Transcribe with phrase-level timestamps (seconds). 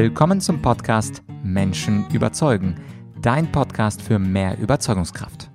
[0.00, 2.80] Willkommen zum Podcast Menschen überzeugen,
[3.20, 5.50] dein Podcast für mehr Überzeugungskraft.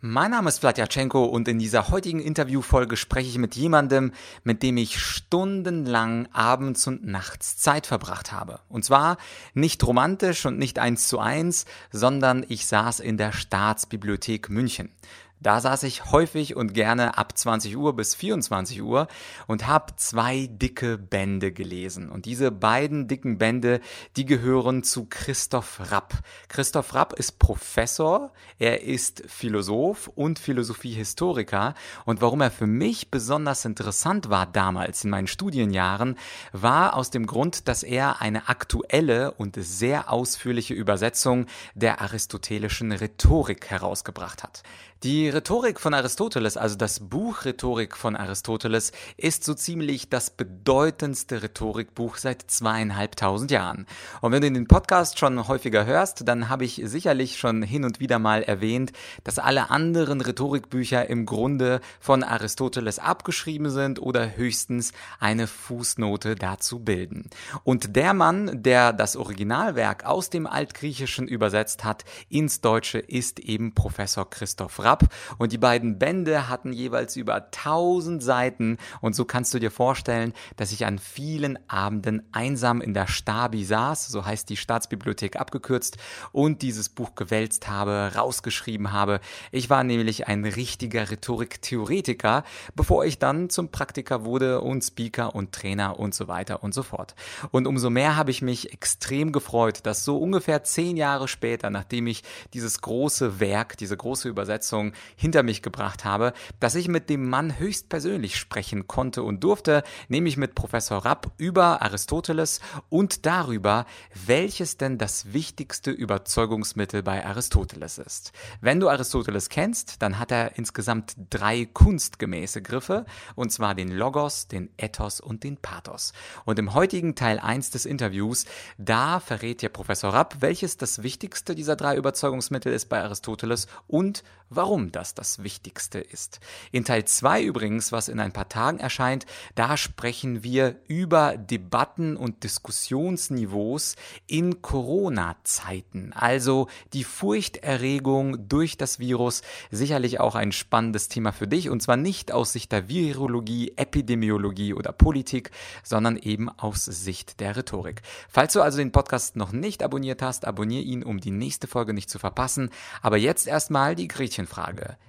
[0.00, 4.12] Mein Name ist Vladyachenko und in dieser heutigen Interviewfolge spreche ich mit jemandem,
[4.44, 8.60] mit dem ich stundenlang abends und nachts Zeit verbracht habe.
[8.68, 9.16] Und zwar
[9.54, 14.90] nicht romantisch und nicht eins zu eins, sondern ich saß in der Staatsbibliothek München.
[15.38, 19.06] Da saß ich häufig und gerne ab 20 Uhr bis 24 Uhr
[19.46, 22.08] und habe zwei dicke Bände gelesen.
[22.10, 23.80] Und diese beiden dicken Bände,
[24.16, 26.14] die gehören zu Christoph Rapp.
[26.48, 31.74] Christoph Rapp ist Professor, er ist Philosoph und Philosophiehistoriker.
[32.06, 36.16] Und warum er für mich besonders interessant war damals in meinen Studienjahren,
[36.52, 43.66] war aus dem Grund, dass er eine aktuelle und sehr ausführliche Übersetzung der aristotelischen Rhetorik
[43.68, 44.62] herausgebracht hat.
[45.02, 51.42] Die Rhetorik von Aristoteles, also das Buch Rhetorik von Aristoteles, ist so ziemlich das bedeutendste
[51.42, 53.86] Rhetorikbuch seit zweieinhalbtausend Jahren.
[54.20, 58.00] Und wenn du den Podcast schon häufiger hörst, dann habe ich sicherlich schon hin und
[58.00, 58.92] wieder mal erwähnt,
[59.24, 66.80] dass alle anderen Rhetorikbücher im Grunde von Aristoteles abgeschrieben sind oder höchstens eine Fußnote dazu
[66.80, 67.30] bilden.
[67.64, 73.74] Und der Mann, der das Originalwerk aus dem Altgriechischen übersetzt hat ins Deutsche, ist eben
[73.74, 75.04] Professor Christoph Rapp
[75.38, 80.32] und die beiden Bände hatten jeweils über 1000 Seiten und so kannst du dir vorstellen,
[80.56, 85.96] dass ich an vielen Abenden einsam in der Stabi saß, so heißt die Staatsbibliothek abgekürzt,
[86.32, 89.20] und dieses Buch gewälzt habe, rausgeschrieben habe.
[89.52, 92.44] Ich war nämlich ein richtiger Rhetoriktheoretiker,
[92.74, 96.82] bevor ich dann zum Praktiker wurde und Speaker und Trainer und so weiter und so
[96.82, 97.14] fort.
[97.50, 102.06] Und umso mehr habe ich mich extrem gefreut, dass so ungefähr zehn Jahre später, nachdem
[102.06, 102.22] ich
[102.54, 107.58] dieses große Werk, diese große Übersetzung hinter mich gebracht habe, dass ich mit dem Mann
[107.58, 113.86] höchstpersönlich sprechen konnte und durfte, nämlich mit Professor Rapp über Aristoteles und darüber,
[114.26, 118.32] welches denn das wichtigste Überzeugungsmittel bei Aristoteles ist.
[118.60, 124.48] Wenn du Aristoteles kennst, dann hat er insgesamt drei kunstgemäße Griffe, und zwar den Logos,
[124.48, 126.12] den Ethos und den Pathos.
[126.44, 128.44] Und im heutigen Teil 1 des Interviews,
[128.78, 134.22] da verrät dir Professor Rapp, welches das wichtigste dieser drei Überzeugungsmittel ist bei Aristoteles und
[134.48, 136.40] warum das das Wichtigste ist.
[136.72, 142.16] In Teil 2 übrigens, was in ein paar Tagen erscheint, da sprechen wir über Debatten
[142.16, 143.96] und Diskussionsniveaus
[144.26, 146.14] in Corona-Zeiten.
[146.14, 151.98] Also die Furchterregung durch das Virus, sicherlich auch ein spannendes Thema für dich und zwar
[151.98, 155.50] nicht aus Sicht der Virologie, Epidemiologie oder Politik,
[155.82, 158.00] sondern eben aus Sicht der Rhetorik.
[158.30, 161.92] Falls du also den Podcast noch nicht abonniert hast, abonniere ihn, um die nächste Folge
[161.92, 162.70] nicht zu verpassen.
[163.02, 164.46] Aber jetzt erstmal die Gretchen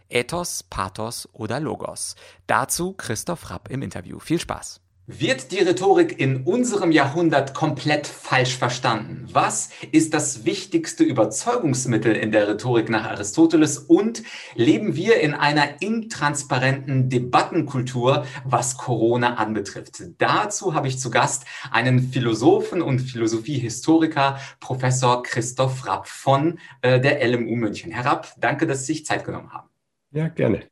[0.10, 2.16] Ethos, Pathos oder Logos?
[2.48, 4.20] Dazu Christoph Rapp im Interview.
[4.20, 4.82] Viel Spaß.
[5.10, 9.26] Wird die Rhetorik in unserem Jahrhundert komplett falsch verstanden?
[9.32, 13.78] Was ist das wichtigste Überzeugungsmittel in der Rhetorik nach Aristoteles?
[13.78, 14.24] Und
[14.56, 20.04] leben wir in einer intransparenten Debattenkultur, was Corona anbetrifft?
[20.18, 27.26] Dazu habe ich zu Gast einen Philosophen und Philosophiehistoriker, Professor Christoph Rapp von äh, der
[27.26, 27.94] LMU München.
[27.94, 29.70] Herr Rapp, danke, dass Sie sich Zeit genommen haben.
[30.12, 30.64] Ja, gerne.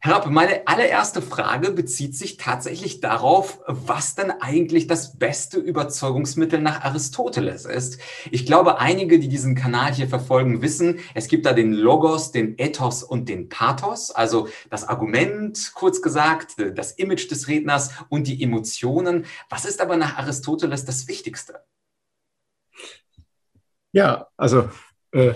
[0.00, 6.60] Herr Rapp, meine allererste Frage bezieht sich tatsächlich darauf, was denn eigentlich das beste Überzeugungsmittel
[6.60, 7.98] nach Aristoteles ist.
[8.30, 12.56] Ich glaube, einige, die diesen Kanal hier verfolgen, wissen, es gibt da den Logos, den
[12.58, 18.40] Ethos und den Pathos, also das Argument, kurz gesagt, das Image des Redners und die
[18.40, 19.26] Emotionen.
[19.50, 21.64] Was ist aber nach Aristoteles das Wichtigste?
[23.90, 24.68] Ja, also
[25.10, 25.32] äh,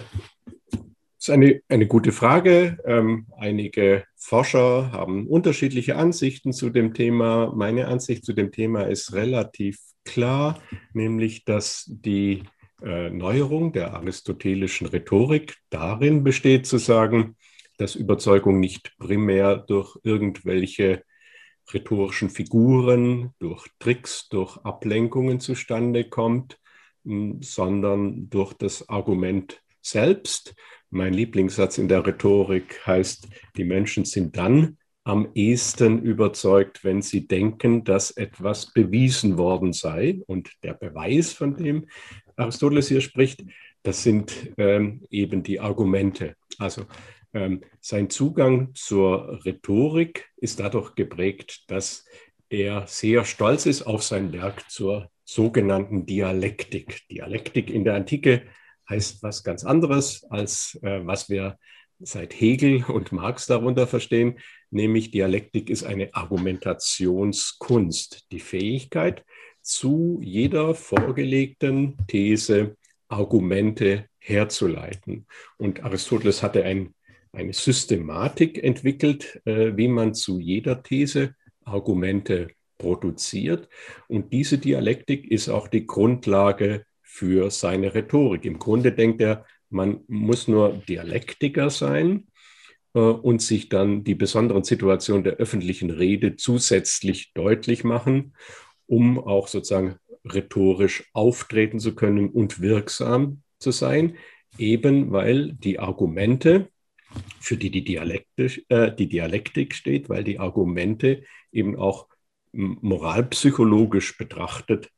[1.18, 2.78] ist eine, eine gute Frage.
[2.84, 7.52] Ähm, einige Forscher haben unterschiedliche Ansichten zu dem Thema.
[7.54, 10.60] Meine Ansicht zu dem Thema ist relativ klar,
[10.92, 12.44] nämlich dass die
[12.82, 17.36] äh, Neuerung der aristotelischen Rhetorik darin besteht, zu sagen,
[17.78, 21.02] dass Überzeugung nicht primär durch irgendwelche
[21.72, 26.58] rhetorischen Figuren, durch Tricks, durch Ablenkungen zustande kommt,
[27.04, 30.54] sondern durch das Argument selbst.
[30.94, 37.26] Mein Lieblingssatz in der Rhetorik heißt, die Menschen sind dann am ehesten überzeugt, wenn sie
[37.26, 40.20] denken, dass etwas bewiesen worden sei.
[40.26, 41.86] Und der Beweis, von dem
[42.36, 43.42] Aristoteles hier spricht,
[43.82, 46.36] das sind ähm, eben die Argumente.
[46.58, 46.82] Also
[47.32, 52.04] ähm, sein Zugang zur Rhetorik ist dadurch geprägt, dass
[52.50, 57.08] er sehr stolz ist auf sein Werk zur sogenannten Dialektik.
[57.08, 58.42] Dialektik in der Antike
[58.92, 61.58] heißt was ganz anderes, als äh, was wir
[61.98, 64.38] seit Hegel und Marx darunter verstehen,
[64.70, 69.24] nämlich Dialektik ist eine Argumentationskunst, die Fähigkeit,
[69.62, 72.76] zu jeder vorgelegten These
[73.08, 75.26] Argumente herzuleiten.
[75.56, 76.94] Und Aristoteles hatte ein,
[77.32, 81.34] eine Systematik entwickelt, äh, wie man zu jeder These
[81.64, 82.48] Argumente
[82.78, 83.68] produziert.
[84.08, 88.46] Und diese Dialektik ist auch die Grundlage für seine Rhetorik.
[88.46, 92.26] Im Grunde denkt er, man muss nur Dialektiker sein
[92.94, 98.34] äh, und sich dann die besonderen Situationen der öffentlichen Rede zusätzlich deutlich machen,
[98.86, 104.16] um auch sozusagen rhetorisch auftreten zu können und wirksam zu sein,
[104.56, 106.70] eben weil die Argumente,
[107.40, 112.08] für die die, Dialektik, äh, die Dialektik steht, weil die Argumente eben auch
[112.52, 114.90] moralpsychologisch betrachtet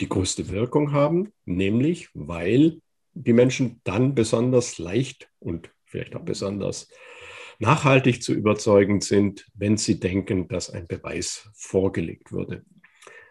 [0.00, 2.80] die größte Wirkung haben, nämlich weil
[3.14, 6.88] die Menschen dann besonders leicht und vielleicht auch besonders
[7.58, 12.64] nachhaltig zu überzeugen sind, wenn sie denken, dass ein Beweis vorgelegt wurde.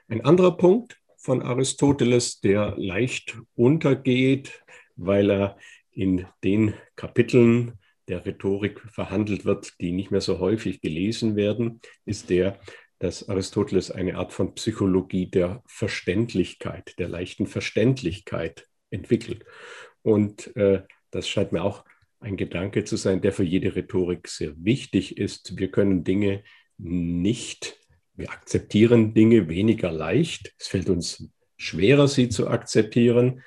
[0.08, 4.64] Ein anderer Punkt von Aristoteles, der leicht untergeht,
[4.96, 5.58] weil er
[5.92, 12.30] in den Kapiteln der Rhetorik verhandelt wird, die nicht mehr so häufig gelesen werden, ist
[12.30, 12.60] der,
[13.06, 19.46] dass Aristoteles eine Art von Psychologie der Verständlichkeit, der leichten Verständlichkeit entwickelt.
[20.02, 20.82] Und äh,
[21.12, 21.86] das scheint mir auch
[22.20, 25.60] ein Gedanke zu sein, der für jede Rhetorik sehr wichtig ist.
[25.60, 26.44] Wir können Dinge
[26.80, 27.78] nicht,
[28.16, 30.56] wir akzeptieren Dinge weniger leicht.
[30.58, 33.44] Es fällt uns schwerer, sie zu akzeptieren,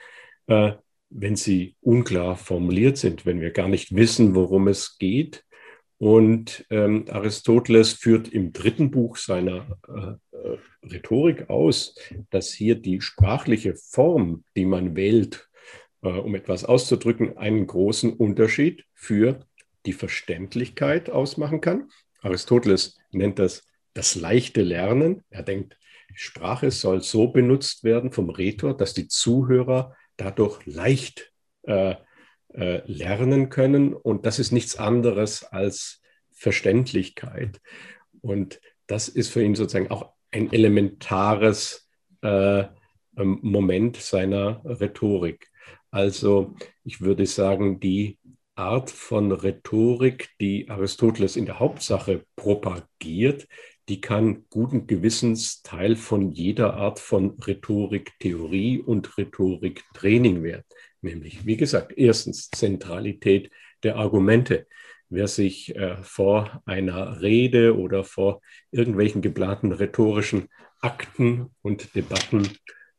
[0.46, 0.74] äh,
[1.10, 5.44] wenn sie unklar formuliert sind, wenn wir gar nicht wissen, worum es geht.
[5.98, 11.96] Und ähm, Aristoteles führt im dritten Buch seiner äh, äh, Rhetorik aus,
[12.30, 15.48] dass hier die sprachliche Form, die man wählt,
[16.02, 19.40] äh, um etwas auszudrücken, einen großen Unterschied für
[19.86, 21.90] die Verständlichkeit ausmachen kann.
[22.22, 23.64] Aristoteles nennt das
[23.94, 25.24] das leichte Lernen.
[25.28, 25.76] Er denkt,
[26.14, 31.96] Sprache soll so benutzt werden vom Rhetor, dass die Zuhörer dadurch leicht äh,
[32.54, 33.94] äh, lernen können.
[33.94, 36.00] Und das ist nichts anderes als
[36.32, 37.60] Verständlichkeit.
[38.20, 41.88] Und das ist für ihn sozusagen auch ein elementares
[42.22, 42.64] äh,
[43.16, 45.50] ähm, Moment seiner Rhetorik.
[45.90, 46.54] Also
[46.84, 48.18] ich würde sagen, die
[48.54, 53.46] Art von Rhetorik, die Aristoteles in der Hauptsache propagiert,
[53.88, 60.64] die kann guten Gewissens Teil von jeder Art von Rhetoriktheorie und Rhetoriktraining werden.
[61.00, 63.50] Nämlich, wie gesagt, erstens Zentralität
[63.82, 64.66] der Argumente.
[65.08, 70.48] Wer sich äh, vor einer Rede oder vor irgendwelchen geplanten rhetorischen
[70.80, 72.46] Akten und Debatten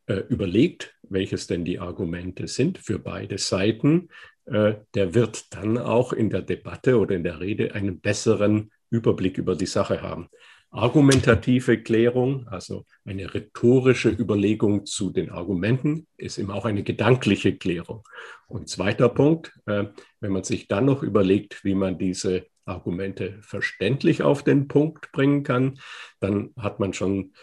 [0.08, 4.10] äh, überlegt, welches denn die Argumente sind für beide Seiten,
[4.46, 9.38] äh, der wird dann auch in der Debatte oder in der Rede einen besseren Überblick
[9.38, 10.30] über die Sache haben
[10.72, 18.04] argumentative Klärung, also eine rhetorische Überlegung zu den Argumenten, ist immer auch eine gedankliche Klärung.
[18.48, 19.86] Und zweiter Punkt, äh,
[20.20, 25.44] wenn man sich dann noch überlegt, wie man diese Argumente verständlich auf den Punkt bringen
[25.44, 25.80] kann,
[26.20, 27.34] dann hat man schon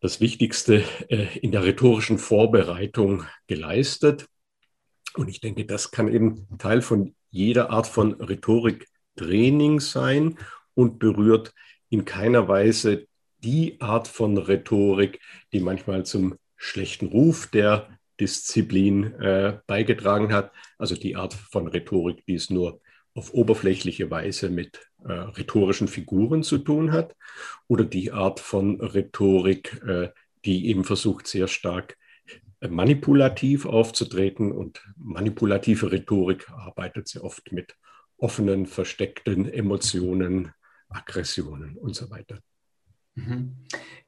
[0.00, 4.26] das Wichtigste äh, in der rhetorischen Vorbereitung geleistet.
[5.14, 10.36] Und ich denke, das kann eben Teil von jeder Art von Rhetoriktraining sein
[10.74, 11.52] und berührt
[11.90, 13.06] in keiner Weise
[13.42, 15.20] die Art von Rhetorik,
[15.52, 17.88] die manchmal zum schlechten Ruf der
[18.20, 20.52] Disziplin äh, beigetragen hat.
[20.78, 22.80] Also die Art von Rhetorik, die es nur
[23.14, 27.16] auf oberflächliche Weise mit äh, rhetorischen Figuren zu tun hat.
[27.66, 30.10] Oder die Art von Rhetorik, äh,
[30.44, 31.96] die eben versucht, sehr stark
[32.60, 34.52] äh, manipulativ aufzutreten.
[34.52, 37.74] Und manipulative Rhetorik arbeitet sehr oft mit
[38.18, 40.52] offenen, versteckten Emotionen,
[40.90, 42.40] Aggressionen und so weiter.
[43.26, 43.56] Mhm.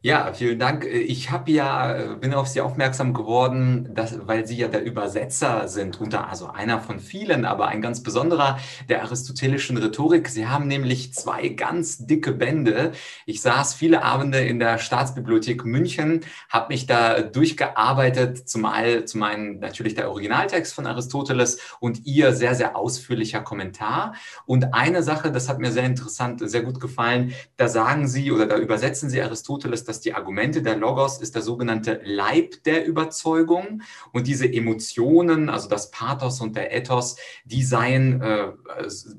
[0.05, 0.85] Ja, vielen Dank.
[0.85, 6.01] Ich habe ja, bin auf Sie aufmerksam geworden, dass, weil Sie ja der Übersetzer sind,
[6.01, 10.29] unter, also einer von vielen, aber ein ganz besonderer der aristotelischen Rhetorik.
[10.29, 12.91] Sie haben nämlich zwei ganz dicke Bände.
[13.27, 19.61] Ich saß viele Abende in der Staatsbibliothek München, habe mich da durchgearbeitet, zumal zum einen
[19.61, 24.17] natürlich der Originaltext von Aristoteles und Ihr sehr, sehr ausführlicher Kommentar.
[24.47, 28.47] Und eine Sache, das hat mir sehr interessant, sehr gut gefallen, da sagen Sie oder
[28.47, 33.83] da übersetzen Sie Aristoteles, dass die Argumente der Logos ist der sogenannte Leib der Überzeugung
[34.13, 38.49] und diese Emotionen, also das Pathos und der Ethos, die seien äh,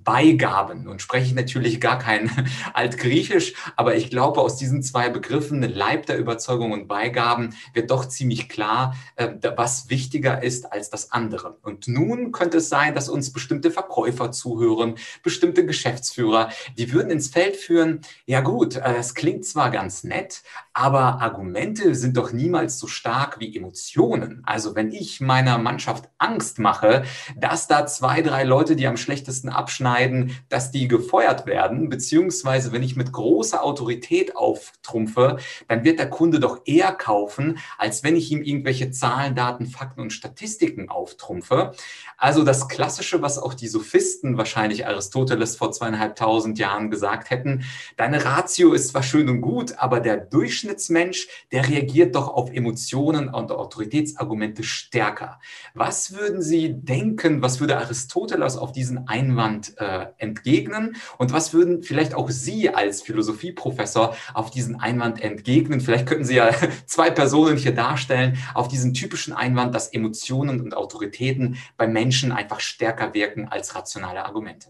[0.04, 0.88] Beigaben.
[0.88, 2.30] Und spreche ich natürlich gar kein
[2.74, 8.06] Altgriechisch, aber ich glaube, aus diesen zwei Begriffen, Leib der Überzeugung und Beigaben, wird doch
[8.06, 11.58] ziemlich klar, äh, was wichtiger ist als das andere.
[11.62, 17.28] Und nun könnte es sein, dass uns bestimmte Verkäufer zuhören, bestimmte Geschäftsführer, die würden ins
[17.28, 20.44] Feld führen, ja gut, äh, es klingt zwar ganz nett,
[20.76, 24.42] Aber Argumente sind doch niemals so stark wie Emotionen.
[24.44, 27.04] Also wenn ich meiner Mannschaft Angst mache,
[27.38, 32.82] dass da zwei, drei Leute, die am schlechtesten abschneiden, dass die gefeuert werden, beziehungsweise wenn
[32.82, 35.38] ich mit großer Autorität auftrumpfe,
[35.68, 40.02] dann wird der Kunde doch eher kaufen, als wenn ich ihm irgendwelche Zahlen, Daten, Fakten
[40.02, 41.74] und Statistiken auftrumpfe.
[42.18, 47.64] Also das Klassische, was auch die Sophisten wahrscheinlich Aristoteles vor zweieinhalbtausend Jahren gesagt hätten,
[47.96, 50.18] deine Ratio ist zwar schön und gut, aber der
[50.64, 55.40] Durchschnittsmensch, der reagiert doch auf Emotionen und Autoritätsargumente stärker.
[55.74, 61.84] Was würden Sie denken, was würde Aristoteles auf diesen Einwand äh, entgegnen und was würden
[61.84, 65.82] vielleicht auch Sie als Philosophieprofessor auf diesen Einwand entgegnen?
[65.82, 66.50] Vielleicht könnten Sie ja
[66.86, 72.60] zwei Personen hier darstellen, auf diesen typischen Einwand, dass Emotionen und Autoritäten bei Menschen einfach
[72.60, 74.70] stärker wirken als rationale Argumente.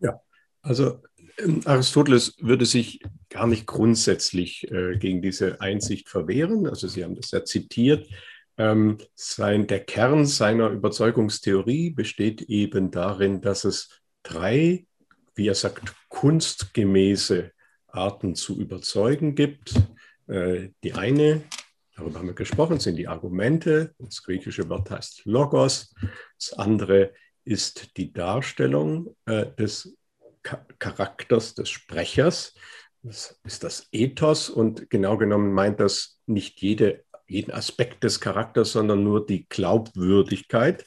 [0.00, 0.20] Ja,
[0.62, 1.00] also
[1.64, 6.66] Aristoteles würde sich gar nicht grundsätzlich äh, gegen diese Einsicht verwehren.
[6.66, 8.08] Also Sie haben das ja zitiert.
[8.56, 14.86] Ähm, sein, der Kern seiner Überzeugungstheorie besteht eben darin, dass es drei,
[15.36, 17.52] wie er sagt, kunstgemäße
[17.86, 19.74] Arten zu überzeugen gibt.
[20.26, 21.42] Äh, die eine,
[21.96, 23.94] darüber haben wir gesprochen, sind die Argumente.
[23.98, 25.94] Das griechische Wort heißt Logos.
[26.36, 27.12] Das andere
[27.44, 29.97] ist die Darstellung äh, des
[30.78, 32.54] Charakters des Sprechers.
[33.02, 38.72] Das ist das Ethos und genau genommen meint das nicht jede, jeden Aspekt des Charakters,
[38.72, 40.84] sondern nur die Glaubwürdigkeit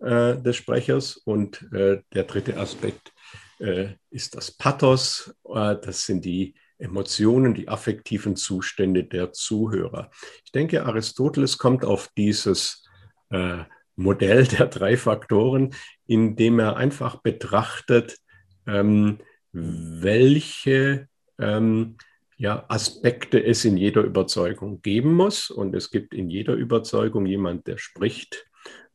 [0.00, 1.16] äh, des Sprechers.
[1.16, 3.12] Und äh, der dritte Aspekt
[3.60, 5.34] äh, ist das Pathos.
[5.48, 10.10] Äh, das sind die Emotionen, die affektiven Zustände der Zuhörer.
[10.44, 12.84] Ich denke, Aristoteles kommt auf dieses
[13.30, 13.64] äh,
[13.96, 15.74] Modell der drei Faktoren,
[16.06, 18.18] indem er einfach betrachtet,
[18.66, 19.18] ähm,
[19.52, 21.96] welche ähm,
[22.36, 25.50] ja, Aspekte es in jeder Überzeugung geben muss.
[25.50, 28.46] Und es gibt in jeder Überzeugung jemand, der spricht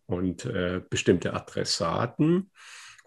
[0.06, 2.52] und äh, bestimmte Adressaten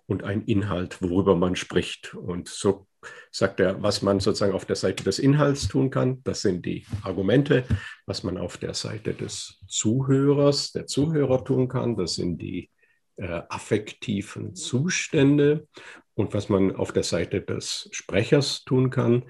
[0.06, 2.14] und ein Inhalt, worüber man spricht.
[2.14, 2.86] Und so
[3.30, 6.22] sagt er, was man sozusagen auf der Seite des Inhalts tun kann.
[6.24, 7.64] Das sind die Argumente.
[8.06, 12.70] Was man auf der Seite des Zuhörers, der Zuhörer tun kann, das sind die
[13.16, 15.68] äh, affektiven Zustände.
[16.14, 19.24] Und was man auf der Seite des Sprechers tun kann,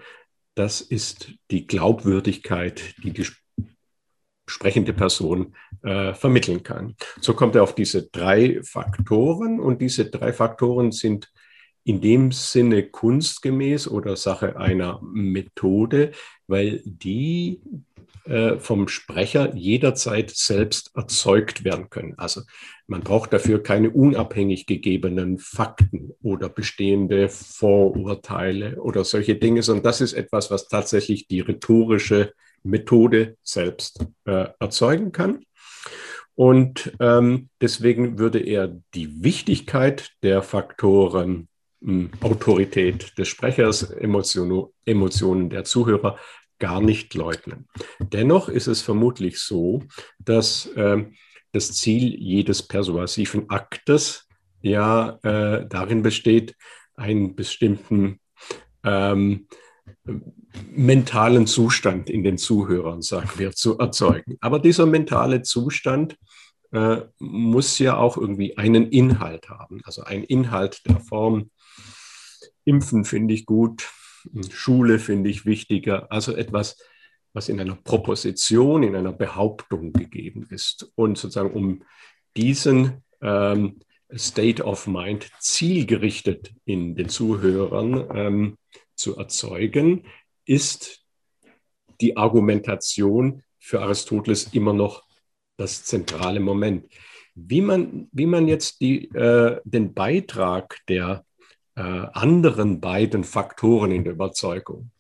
[0.55, 3.27] das ist die Glaubwürdigkeit, die die
[4.47, 6.97] sprechende Person äh, vermitteln kann.
[7.21, 11.33] So kommt er auf diese drei Faktoren und diese drei Faktoren sind
[11.85, 16.13] in dem Sinne kunstgemäß oder Sache einer Methode,
[16.47, 17.61] weil die
[18.25, 22.15] äh, vom Sprecher jederzeit selbst erzeugt werden können.
[22.19, 22.43] Also
[22.87, 30.01] man braucht dafür keine unabhängig gegebenen Fakten oder bestehende Vorurteile oder solche Dinge, sondern das
[30.01, 35.45] ist etwas, was tatsächlich die rhetorische Methode selbst äh, erzeugen kann.
[36.35, 41.49] Und ähm, deswegen würde er die Wichtigkeit der Faktoren
[41.83, 46.19] hm, Autorität des Sprechers, Emotion, Emotionen der Zuhörer
[46.63, 47.67] gar nicht leugnen.
[47.99, 49.83] Dennoch ist es vermutlich so,
[50.21, 51.05] dass äh,
[51.51, 54.29] das Ziel jedes persuasiven Aktes
[54.61, 56.55] ja äh, darin besteht,
[56.95, 58.21] einen bestimmten
[58.85, 59.49] ähm,
[60.71, 64.37] mentalen Zustand in den Zuhörern, sagen wir, zu erzeugen.
[64.41, 66.17] Aber dieser mentale Zustand
[66.71, 71.51] äh, muss ja auch irgendwie einen Inhalt haben, also ein Inhalt der Form.
[72.65, 73.91] Impfen finde ich gut,
[74.51, 76.79] Schule finde ich wichtiger, also etwas,
[77.33, 80.93] was in einer Proposition, in einer Behauptung gegeben ist.
[80.95, 81.83] Und sozusagen um
[82.37, 83.81] diesen ähm,
[84.15, 88.59] State of Mind zielgerichtet in den Zuhörern ähm,
[88.95, 90.05] zu erzeugen,
[90.45, 91.05] ist
[92.01, 95.05] die Argumentation für Aristoteles immer noch
[95.57, 96.93] das zentrale Moment.
[97.35, 101.25] Wie man, wie man jetzt die, äh, den Beitrag der
[101.83, 104.91] anderen beiden Faktoren in der Überzeugung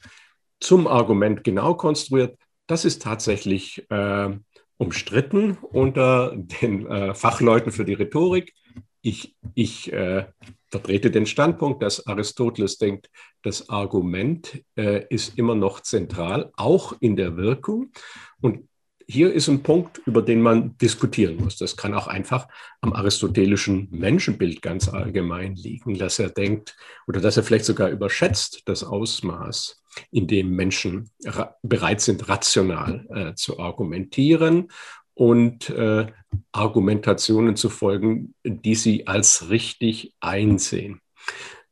[0.62, 4.31] zum Argument genau konstruiert, das ist tatsächlich äh,
[4.79, 8.55] umstritten unter den äh, Fachleuten für die Rhetorik.
[9.03, 10.27] Ich, ich äh,
[10.69, 13.11] vertrete den Standpunkt, dass Aristoteles denkt,
[13.43, 17.91] das Argument äh, ist immer noch zentral, auch in der Wirkung.
[18.41, 18.69] Und
[19.12, 21.59] hier ist ein Punkt, über den man diskutieren muss.
[21.59, 22.49] Das kann auch einfach
[22.81, 26.76] am aristotelischen Menschenbild ganz allgemein liegen, dass er denkt
[27.07, 31.11] oder dass er vielleicht sogar überschätzt das Ausmaß, in dem Menschen
[31.62, 34.69] bereit sind, rational äh, zu argumentieren
[35.12, 36.07] und äh,
[36.52, 41.02] Argumentationen zu folgen, die sie als richtig einsehen.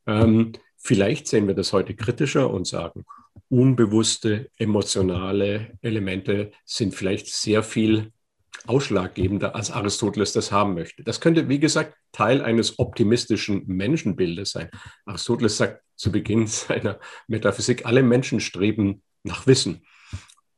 [0.07, 3.07] Ähm, vielleicht sehen wir das heute kritischer und sagen,
[3.49, 8.13] unbewusste emotionale Elemente sind vielleicht sehr viel
[8.67, 11.03] ausschlaggebender, als Aristoteles das haben möchte.
[11.03, 14.71] Das könnte, wie gesagt, Teil eines optimistischen Menschenbildes sein.
[15.07, 19.85] Aristoteles sagt zu Beginn seiner Metaphysik, alle Menschen streben nach Wissen.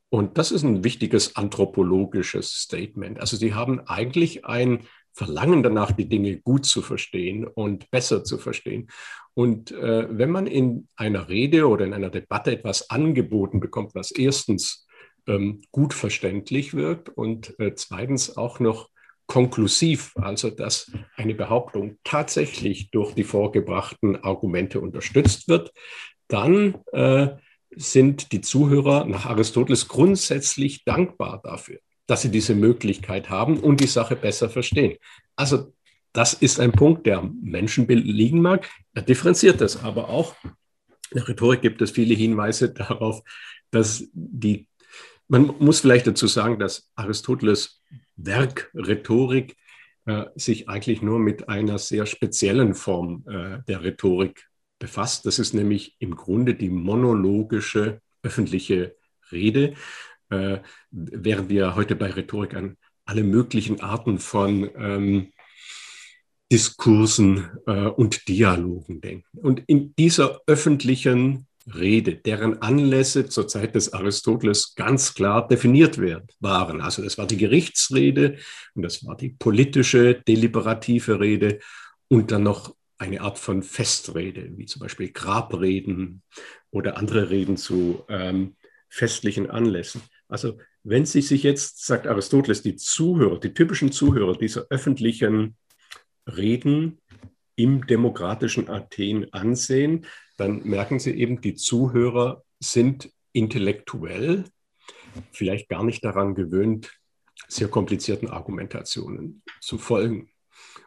[0.09, 3.19] Und das ist ein wichtiges anthropologisches Statement.
[3.19, 8.39] Also sie haben eigentlich ein Verlangen danach, die Dinge gut zu verstehen und besser zu
[8.39, 8.89] verstehen.
[9.35, 14.11] Und äh, wenn man in einer Rede oder in einer Debatte etwas angeboten bekommt, was
[14.11, 14.87] erstens
[15.27, 18.91] ähm, gut verständlich wirkt und äh, zweitens auch noch
[19.27, 25.73] konklusiv, also dass eine Behauptung tatsächlich durch die vorgebrachten Argumente unterstützt wird,
[26.29, 27.29] dann äh,
[27.75, 33.87] sind die Zuhörer nach Aristoteles grundsätzlich dankbar dafür, dass sie diese Möglichkeit haben und die
[33.87, 34.99] Sache besser verstehen.
[35.37, 35.73] Also
[36.13, 38.69] das ist ein Punkt, der am Menschenbild liegen mag.
[38.95, 40.35] Er differenziert das aber auch.
[40.45, 43.23] In der Rhetorik gibt es viele Hinweise darauf,
[43.71, 44.67] dass die,
[45.29, 47.83] man muss vielleicht dazu sagen, dass Aristoteles
[48.17, 49.57] Werk Rhetorik
[50.05, 55.25] äh, sich eigentlich nur mit einer sehr speziellen Form äh, der Rhetorik befasst.
[55.27, 58.97] Das ist nämlich im Grunde die monologische öffentliche
[59.31, 59.75] Rede,
[60.31, 60.59] äh,
[60.91, 65.33] während wir heute bei Rhetorik an alle möglichen Arten von ähm,
[66.53, 69.39] Diskursen äh, und Dialogen denken.
[69.39, 76.27] Und in dieser öffentlichen Rede, deren Anlässe zur Zeit des Aristoteles ganz klar definiert werden,
[76.41, 76.83] waren.
[76.83, 78.37] Also das war die Gerichtsrede
[78.75, 81.61] und das war die politische, deliberative Rede
[82.09, 86.23] und dann noch eine Art von Festrede, wie zum Beispiel Grabreden
[86.71, 88.57] oder andere Reden zu ähm,
[88.91, 90.03] festlichen Anlässen.
[90.29, 95.57] Also wenn Sie sich jetzt, sagt Aristoteles, die Zuhörer, die typischen Zuhörer dieser öffentlichen
[96.27, 97.01] Reden
[97.57, 104.45] im demokratischen Athen ansehen, dann merken Sie eben, die Zuhörer sind intellektuell
[105.33, 106.93] vielleicht gar nicht daran gewöhnt,
[107.49, 110.31] sehr komplizierten Argumentationen zu folgen.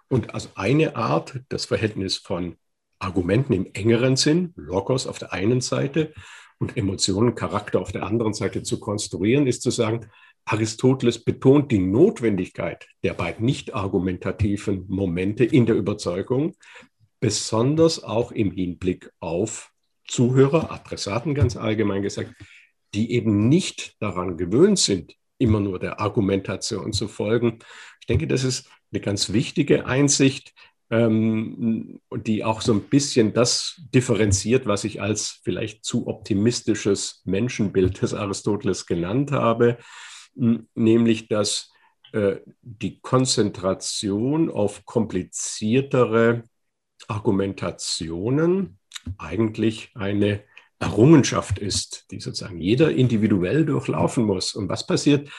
[0.08, 2.58] Und als eine Art, das Verhältnis von
[3.00, 6.14] Argumenten im engeren Sinn, Logos auf der einen Seite
[6.60, 10.10] und Emotionen, Charakter auf der anderen Seite zu konstruieren, ist zu sagen,
[10.46, 16.56] Aristoteles betont die Notwendigkeit der beiden nicht argumentativen Momente in der Überzeugung,
[17.20, 19.72] besonders auch im Hinblick auf
[20.08, 22.32] Zuhörer, Adressaten ganz allgemein gesagt,
[22.94, 27.60] die eben nicht daran gewöhnt sind, immer nur der Argumentation zu folgen.
[28.00, 30.54] Ich denke, das ist eine ganz wichtige Einsicht,
[30.92, 38.02] ähm, die auch so ein bisschen das differenziert, was ich als vielleicht zu optimistisches Menschenbild
[38.02, 39.80] des Aristoteles genannt habe,
[40.36, 41.72] nämlich dass
[42.12, 46.44] äh, die Konzentration auf kompliziertere
[47.08, 48.80] Argumentationen
[49.18, 50.44] eigentlich eine
[50.80, 54.56] Errungenschaft ist, die sozusagen jeder individuell durchlaufen muss.
[54.56, 55.30] Und was passiert,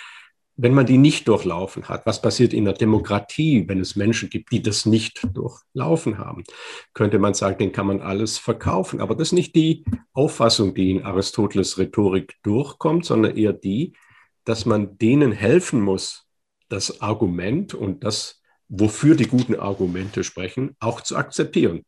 [0.56, 2.06] wenn man die nicht durchlaufen hat?
[2.06, 6.44] Was passiert in der Demokratie, wenn es Menschen gibt, die das nicht durchlaufen haben?
[6.94, 9.00] Könnte man sagen, den kann man alles verkaufen.
[9.00, 13.92] Aber das ist nicht die Auffassung, die in Aristoteles Rhetorik durchkommt, sondern eher die,
[14.46, 16.24] dass man denen helfen muss,
[16.70, 21.84] das Argument und das wofür die guten Argumente sprechen, auch zu akzeptieren.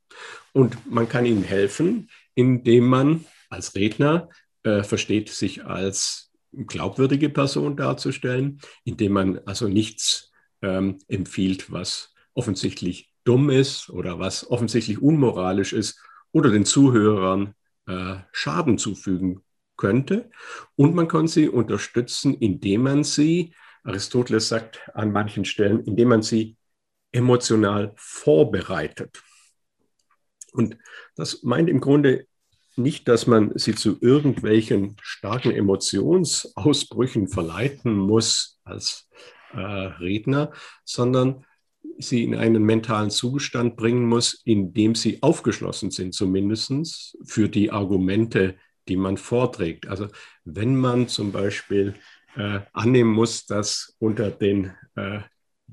[0.53, 4.29] Und man kann ihnen helfen, indem man als Redner
[4.63, 10.31] äh, versteht, sich als glaubwürdige Person darzustellen, indem man also nichts
[10.63, 16.01] ähm, empfiehlt, was offensichtlich dumm ist oder was offensichtlich unmoralisch ist
[16.33, 17.55] oder den Zuhörern
[17.87, 19.43] äh, Schaden zufügen
[19.79, 20.31] könnte.
[20.77, 26.23] Und man kann sie unterstützen, indem man sie, Aristoteles sagt an manchen Stellen, indem man
[26.23, 26.59] sie
[27.13, 29.23] emotional vorbereitet.
[30.53, 30.77] Und
[31.17, 32.27] das meint im Grunde
[32.77, 39.09] nicht, dass man sie zu irgendwelchen starken Emotionsausbrüchen verleiten muss als
[39.53, 40.53] äh, Redner,
[40.85, 41.45] sondern
[41.99, 47.71] sie in einen mentalen Zustand bringen muss, in dem sie aufgeschlossen sind, zumindest für die
[47.71, 48.57] Argumente,
[48.89, 49.87] die man vorträgt.
[49.87, 50.09] Also
[50.45, 51.95] wenn man zum Beispiel
[52.37, 55.21] äh, annehmen muss, dass unter den äh,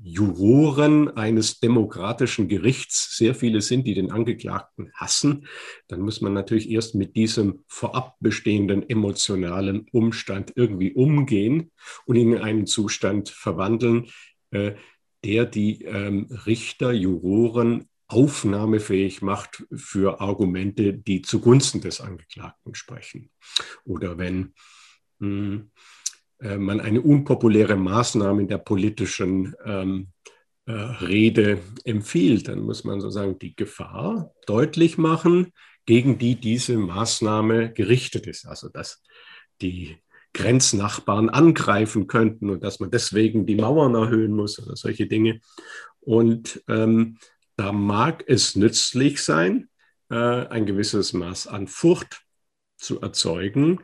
[0.02, 5.46] Juroren eines demokratischen Gerichts sehr viele sind, die den Angeklagten hassen,
[5.88, 11.72] dann muss man natürlich erst mit diesem vorab bestehenden emotionalen Umstand irgendwie umgehen
[12.04, 14.08] und ihn in einen Zustand verwandeln,
[14.50, 14.72] äh,
[15.24, 23.30] der die ähm, Richter, Juroren aufnahmefähig macht für Argumente, die zugunsten des Angeklagten sprechen.
[23.84, 24.54] Oder wenn
[25.18, 25.70] mh, hm,
[26.40, 30.08] äh, man eine unpopuläre Maßnahme in der politischen ähm,
[30.66, 35.52] äh, Rede empfiehlt, dann muss man sozusagen die Gefahr deutlich machen,
[35.86, 38.46] gegen die diese Maßnahme gerichtet ist.
[38.46, 39.02] Also dass
[39.62, 39.96] die
[40.34, 45.40] Grenznachbarn angreifen könnten und dass man deswegen die Mauern erhöhen muss oder solche Dinge.
[46.00, 47.16] Und ähm,
[47.56, 49.68] da mag es nützlich sein,
[50.10, 52.22] äh, ein gewisses Maß an Furcht
[52.76, 53.80] zu erzeugen,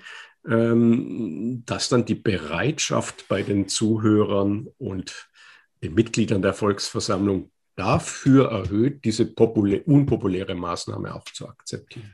[0.46, 5.28] ähm, dass dann die Bereitschaft bei den Zuhörern und
[5.82, 12.12] den Mitgliedern der Volksversammlung dafür erhöht, diese unpopuläre Maßnahme auch zu akzeptieren.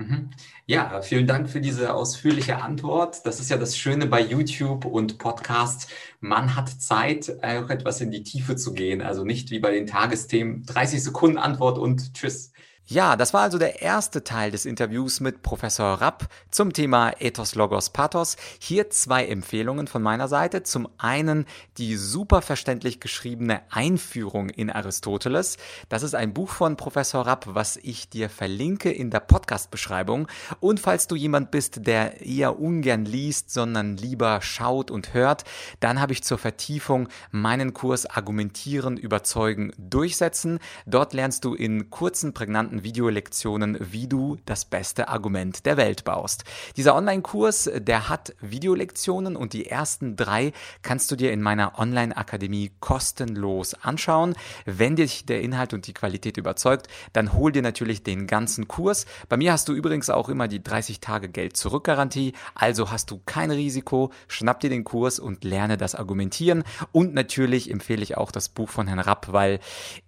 [0.00, 0.30] Mhm.
[0.64, 3.26] Ja, vielen Dank für diese ausführliche Antwort.
[3.26, 5.88] Das ist ja das Schöne bei YouTube und Podcast.
[6.20, 9.02] Man hat Zeit, auch etwas in die Tiefe zu gehen.
[9.02, 12.52] Also nicht wie bei den Tagesthemen 30 Sekunden Antwort und Tschüss.
[12.86, 17.54] Ja, das war also der erste Teil des Interviews mit Professor Rapp zum Thema Ethos,
[17.54, 18.36] Logos, Pathos.
[18.58, 20.64] Hier zwei Empfehlungen von meiner Seite.
[20.64, 21.46] Zum einen
[21.78, 25.56] die super verständlich geschriebene Einführung in Aristoteles.
[25.88, 30.26] Das ist ein Buch von Professor Rapp, was ich dir verlinke in der Podcast-Beschreibung.
[30.58, 35.44] Und falls du jemand bist, der eher ungern liest, sondern lieber schaut und hört,
[35.78, 40.58] dann habe ich zur Vertiefung meinen Kurs Argumentieren, Überzeugen, Durchsetzen.
[40.86, 46.44] Dort lernst du in kurzen, prägnanten Videolektionen, wie du das beste Argument der Welt baust.
[46.76, 52.72] Dieser Online-Kurs, der hat Videolektionen und die ersten drei kannst du dir in meiner Online-Akademie
[52.80, 54.34] kostenlos anschauen.
[54.66, 59.06] Wenn dich der Inhalt und die Qualität überzeugt, dann hol dir natürlich den ganzen Kurs.
[59.28, 63.10] Bei mir hast du übrigens auch immer die 30 Tage Geld zurück Garantie, also hast
[63.10, 64.10] du kein Risiko.
[64.28, 68.68] Schnapp dir den Kurs und lerne das Argumentieren und natürlich empfehle ich auch das Buch
[68.68, 69.60] von Herrn Rapp, weil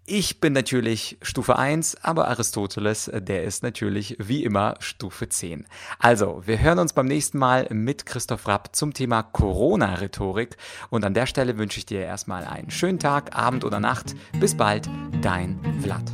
[0.05, 5.67] ich bin natürlich Stufe 1, aber Aristoteles, der ist natürlich wie immer Stufe 10.
[5.99, 10.57] Also, wir hören uns beim nächsten Mal mit Christoph Rapp zum Thema Corona-Rhetorik.
[10.91, 14.15] Und an der Stelle wünsche ich dir erstmal einen schönen Tag, Abend oder Nacht.
[14.39, 14.89] Bis bald,
[15.23, 16.13] dein Vlad.